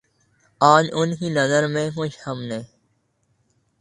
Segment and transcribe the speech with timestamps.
[0.61, 2.59] آج ان کی نظر میں کچھ ہم نے